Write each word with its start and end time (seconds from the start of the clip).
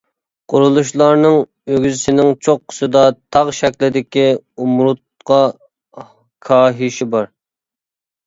قۇرۇلۇشلارنىڭ 0.51 1.35
ئۆگزىسىنىڭ 1.73 2.29
چوققىسىدا 2.47 3.03
تاغ 3.37 3.51
شەكلىدىكى 3.57 4.23
ئومۇرتقا 4.63 5.39
كاھىشى 6.49 7.09
بار. 7.17 7.29